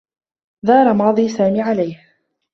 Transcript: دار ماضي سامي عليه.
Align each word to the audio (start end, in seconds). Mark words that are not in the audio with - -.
دار 0.67 0.93
ماضي 0.93 1.29
سامي 1.29 1.61
عليه. 1.61 2.05